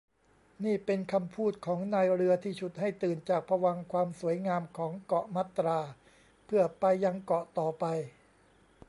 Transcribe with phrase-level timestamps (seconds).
[0.63, 5.79] นี่เป็นคำพูดของนายเรือที่ฉุดให้ตื่นจากภวังค์ความสวยงามของเกาะมัตรา
[6.45, 7.85] เพื่อไปยังเกาะต่อไป